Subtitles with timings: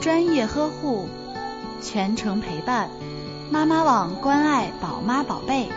[0.00, 1.06] 专业呵护，
[1.82, 2.88] 全程陪伴，
[3.50, 5.68] 妈妈网关爱宝妈宝贝，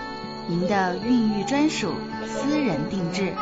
[0.47, 1.89] 您的孕育专属，
[2.25, 3.33] 私人定制。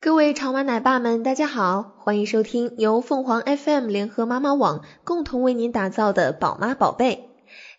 [0.00, 7.28] 各位潮玩奶爸们，大家好，欢迎收听由凤凰 FM 联合妈妈网共同为您打造的宝妈宝贝，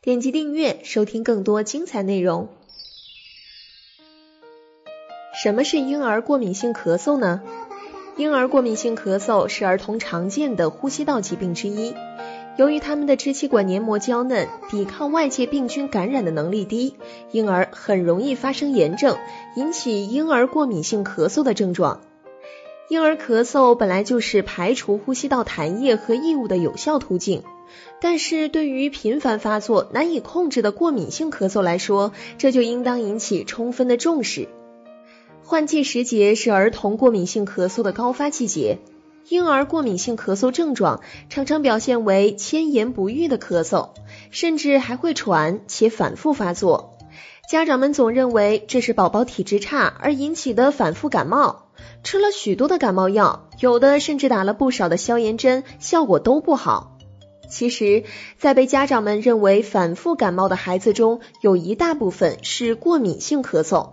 [0.04, 2.50] 点击订阅收听更多精彩内容。
[5.42, 7.42] 什么是婴儿过敏性咳嗽呢？
[8.16, 11.96] 婴儿过敏性咳嗽是儿童常见的呼吸道疾病之一。
[12.58, 16.96] 由于他们的支气管黏膜娇嫩，抵抗外界病菌感染的能力低，
[17.32, 19.18] 婴儿很容易发生炎症，
[19.56, 22.02] 引起婴儿过敏性咳嗽的症状。
[22.90, 27.42] 婴儿咳嗽本来就是排除呼吸道痰液和异物的有效途径，
[28.00, 34.48] 但是对于频繁发作、难以控制的过敏性咳嗽来说，这就应当引起充分的重视。
[35.52, 38.80] 换季时节是儿童过敏性咳嗽的高发季节，
[39.28, 43.90] 婴儿过敏性咳嗽症状常常表现为千言不愈的咳嗽，
[44.30, 46.98] 甚至还会喘且反复发作。
[47.50, 51.66] 家长们总认为这是宝宝体质差而引起的反复感冒。
[52.02, 56.98] 吃了许多的感冒药，有的甚至打了不少的消炎针，效果都不好。
[57.50, 58.06] 其实，
[58.38, 63.90] 在被家长们认为反复感冒的孩子中，有一大部分是过敏性咳嗽。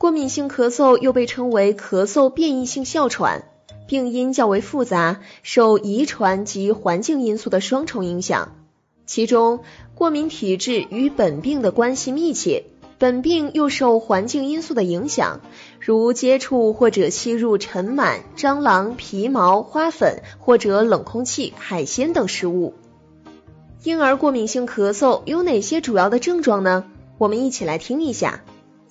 [0.00, 3.42] 过敏性咳嗽又被称为咳嗽变异性哮喘，
[3.86, 8.56] 病因较为复杂，受遗传及环境因素的双重影响。
[9.04, 9.60] 其中，
[9.94, 12.64] 过敏体质与本病的关系密切。
[12.96, 15.42] 本病又受环境因素的影响，
[15.78, 22.72] 如接触或者吸入尘螨、蟑螂、皮毛、花粉或者冷空气、海鲜等食物。
[23.84, 26.86] 婴儿过敏性咳嗽有哪些主要的症状呢？
[27.18, 28.42] 我们一起来听一下：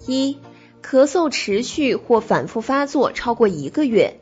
[0.06, 0.38] 一、
[0.84, 4.20] 咳嗽持续或反复发作超过一个月，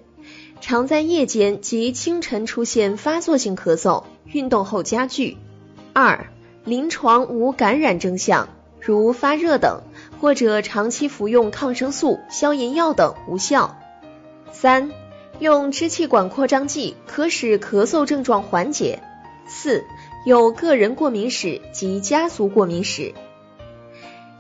[0.59, 5.37] 常在夜间及清晨出现发作性咳嗽，运动后加剧；
[5.93, 6.27] 二、
[6.65, 8.49] 临床无感染征象。
[8.79, 9.81] 如发热等，
[10.21, 13.77] 或者长期服用抗生素、消炎药等无效。
[14.53, 14.91] 三、
[15.39, 19.03] 用支气管扩张剂可使咳嗽症状缓解。
[19.45, 19.83] 四、
[20.25, 23.13] 有个人过敏史及家族过敏史。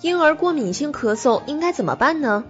[0.01, 2.43] 婴儿过敏性咳嗽应该怎么办呢？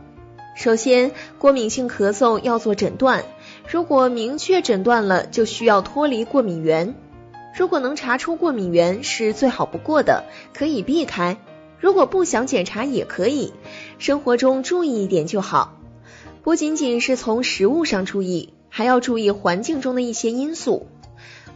[0.53, 3.24] 首先，过敏性咳嗽要做诊断，
[3.69, 6.94] 如果明确诊断了，就需要脱离过敏源。
[7.58, 11.38] 如果能查出过敏源，是最好不过的，可以避开。
[11.80, 13.53] 如果不想检查也可以，
[13.97, 15.74] 生活中注意一点就好。
[16.44, 20.88] 不仅仅是从食物上注意，还要注意环境中的一些因素。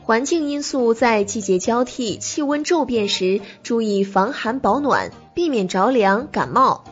[0.04, 6.84] 环境因素在季节交替、气温骤变时，注意防寒保暖，避免着凉感冒，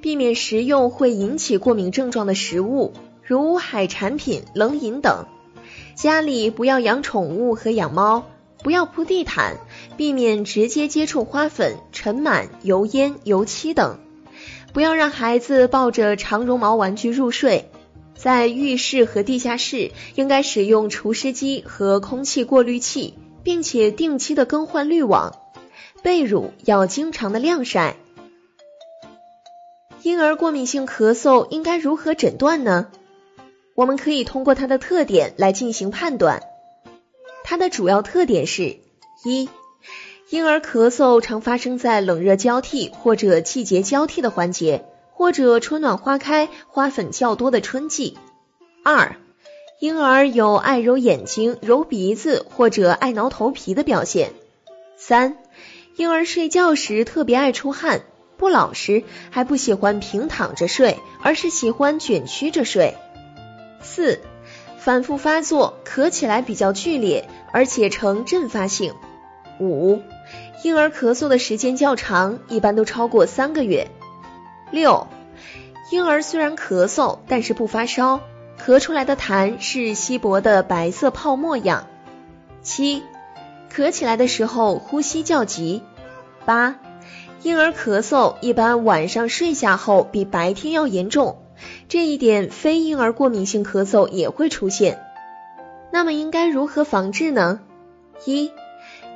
[0.00, 2.92] 避免食用会引起过敏症状的食物，
[3.22, 5.26] 如海产品、冷饮等。
[5.94, 8.24] 家里不要养宠物和养猫。
[8.62, 9.56] 不要铺地毯，
[9.96, 13.98] 避免直接接触花粉、尘螨、油烟、油漆等。
[14.72, 17.68] 不要让孩子抱着长绒毛玩具入睡。
[18.14, 25.34] 在浴室和地下室应该使用除湿机和空气过滤器，并且定期的更换滤网。
[26.02, 27.96] 被褥要经常的晾晒。
[30.02, 32.88] 婴儿过敏性咳嗽应该如何诊断呢？
[33.74, 36.42] 我们可以通过它的特点来进行判断。
[37.44, 38.76] 它的主要特点是：
[39.24, 39.48] 一、
[40.28, 48.14] 婴儿咳嗽常发生在冷热交替或者季节交替的环节，或者春暖花开、花粉较多的春季；
[48.84, 49.16] 二、
[49.80, 54.30] 婴儿有爱揉眼睛、揉鼻子或者爱挠头皮的表现；
[54.96, 55.36] 三、
[55.96, 58.02] 婴儿睡觉时特别爱出汗，
[58.36, 62.94] 不老实，还不喜欢平躺着睡，而是喜欢卷曲着睡；
[63.80, 64.20] 四、
[64.78, 67.28] 反复发作，咳起来比较剧烈。
[67.54, 68.94] 而且呈阵发性。
[69.60, 70.00] 五、
[70.64, 73.88] 婴儿咳嗽的时间较长，一般都超过三个月。
[74.70, 75.06] 六、
[75.90, 78.22] 婴儿虽然咳嗽，但是不发烧，
[78.58, 81.86] 咳出来的痰是稀薄的白色泡沫样。
[82.62, 83.02] 七、
[83.70, 85.82] 咳起来的时候呼吸较急。
[86.44, 86.76] 八、
[87.42, 91.38] 婴儿咳嗽一般晚上睡下后比白天要严重，
[91.88, 95.00] 这一点非婴儿过敏性咳嗽也会出现。
[95.92, 97.60] 那么应该如何防治呢？
[98.24, 98.50] 一，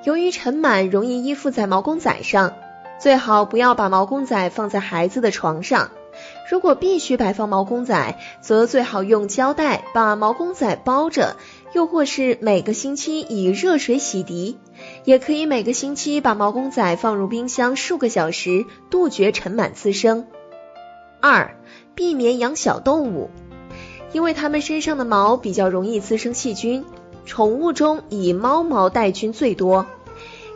[0.05, 2.55] 由于尘螨容易依附在毛公仔上，
[2.99, 5.91] 最好不要把毛公仔放在孩子的床上。
[6.51, 11.37] 如果必须摆放毛公仔，则最好用胶带把毛公仔包着，
[11.77, 14.55] 又或是每个星期以热水洗涤，
[15.05, 20.27] 也可以每个星期把毛公仔放入冰箱数个小时，杜绝尘螨滋生。
[21.21, 21.55] 二，
[21.95, 23.29] 避免养小动物。
[24.15, 26.87] 因为它们身上的毛比较容易滋生细菌。
[27.27, 29.85] 宠物中以猫毛带菌最多。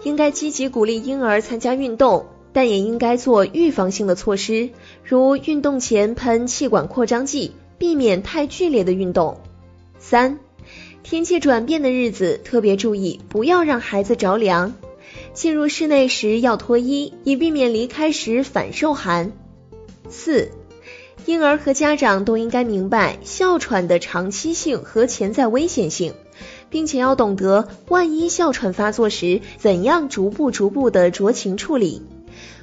[0.03, 4.71] 应该积极鼓励婴儿参加运动，但也应该做预防性的措施，
[5.05, 9.39] 如运动前喷气管扩张剂，避免太剧烈的运动。
[9.99, 10.39] 三、
[11.03, 14.75] 天气转变的日子特别注意，不要让孩子着凉。
[15.33, 19.33] 进入室内时要脱衣，以避免离开时反受寒。
[20.09, 20.51] 四、
[21.27, 26.13] 婴儿和家长都应该明白哮喘的长期性和潜在危险性。
[26.71, 32.01] 并且要懂得，万一哮喘发作时，怎样逐步逐步的酌情处理。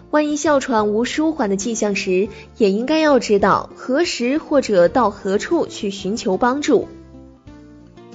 [0.10, 6.88] 万一哮喘无舒缓的迹象时，也应该要知道何时或者到何处去寻求帮助。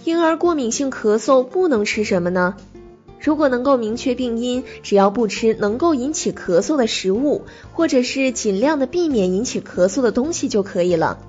[0.04, 2.56] 婴儿过敏性咳嗽不能吃什么呢？
[3.20, 11.20] 如果能够明确病因，只要不吃能够引起咳嗽的食物，或者是尽量的避免引起咳嗽的东西就可以了。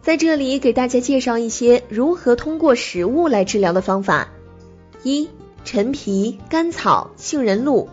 [0.00, 4.30] 在这里给大家介绍一些如何通过食物来治疗的方法：
[5.04, 5.28] 一、
[5.64, 7.88] 陈皮、甘草、杏仁露，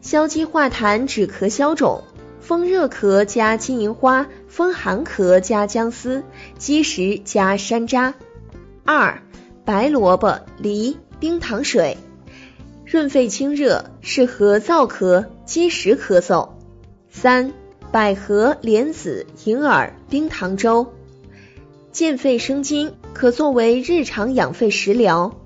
[0.00, 2.02] 消积化痰止咳消肿，
[2.40, 6.24] 风热咳加金银花，风寒咳加姜丝，
[6.58, 8.14] 积食加山楂。
[8.90, 9.20] 二、
[9.66, 11.98] 白萝卜、梨、冰糖水，
[12.86, 16.48] 润肺清热，适合燥咳、积食咳嗽。
[17.10, 17.52] 三、
[17.92, 20.94] 百合、莲子、银耳、冰糖粥。
[21.92, 25.36] 健肺生津，可作为日常养肺食疗。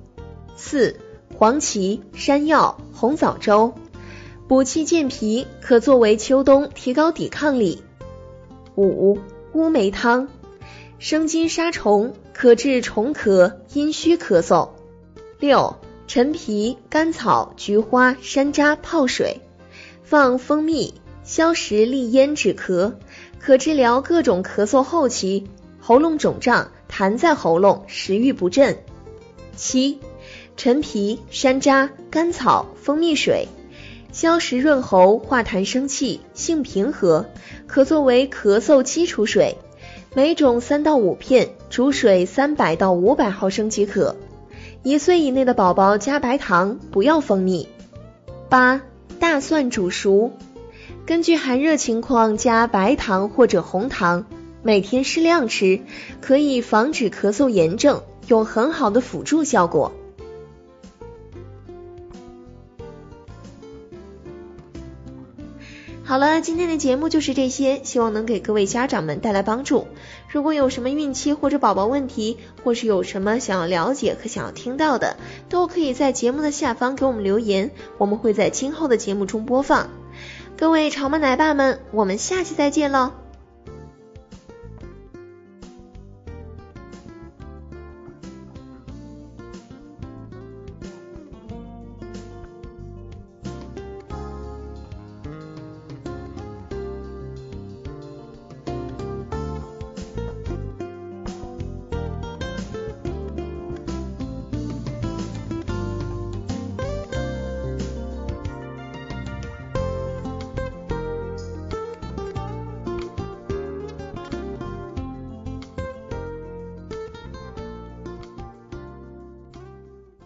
[0.54, 1.00] 四、
[1.36, 3.74] 黄芪、山药、红枣粥，
[4.46, 7.82] 补气健脾，可作为秋冬提高抵抗力。
[8.76, 9.18] 五、
[9.52, 10.28] 乌梅汤，
[11.02, 14.68] 生津杀虫，可治虫咳、阴虚咳嗽。
[15.40, 15.74] 六、
[16.06, 19.40] 陈皮、甘草、菊花、山楂泡水，
[20.04, 20.94] 放蜂蜜，
[21.24, 22.94] 消食利咽止咳，
[23.40, 25.48] 可治疗各种咳嗽后期。
[25.80, 28.78] 喉咙肿胀、痰在喉咙、食欲不振。
[29.56, 29.98] 七、
[30.56, 33.48] 陈皮、山楂、甘草、蜂蜜水，
[34.12, 37.26] 消食润喉、化痰生气，性平和，
[37.66, 39.56] 可作为咳嗽基础水，
[40.14, 44.14] 每种三到五片，煮水三百到五百毫升即可。
[44.82, 47.66] 一岁以内的宝宝加白糖，不要蜂蜜。
[48.50, 48.82] 八、
[49.18, 50.32] 大蒜煮熟，
[51.06, 54.26] 根据寒热情况加白糖或者红糖。
[54.62, 55.80] 每天适量吃，
[56.20, 59.92] 可以防止咳嗽炎症，有很好的辅助效果。
[66.12, 69.86] 好了，今天的节目就是这些，希望能给各位家长们带来帮助。
[70.28, 75.16] 如果有什么孕期或者宝宝问题，或是有什么想要了解和想要听到的，
[75.48, 79.88] 都可以在节目的下方给我们留言，我们会在今后的节目中播放。
[80.58, 83.21] 各位潮妈奶爸们，我们下期再见喽！